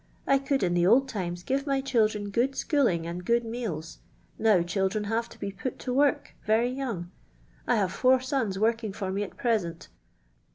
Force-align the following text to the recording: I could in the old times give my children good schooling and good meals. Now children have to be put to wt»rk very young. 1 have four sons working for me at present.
I 0.25 0.39
could 0.39 0.63
in 0.63 0.73
the 0.73 0.87
old 0.87 1.07
times 1.07 1.43
give 1.43 1.67
my 1.67 1.79
children 1.79 2.31
good 2.31 2.55
schooling 2.55 3.05
and 3.05 3.23
good 3.23 3.45
meals. 3.45 3.99
Now 4.39 4.63
children 4.63 5.03
have 5.03 5.29
to 5.29 5.39
be 5.39 5.51
put 5.51 5.77
to 5.77 5.93
wt»rk 5.93 6.33
very 6.43 6.71
young. 6.71 7.11
1 7.65 7.77
have 7.77 7.91
four 7.93 8.19
sons 8.19 8.57
working 8.57 8.93
for 8.93 9.11
me 9.11 9.21
at 9.21 9.37
present. 9.37 9.89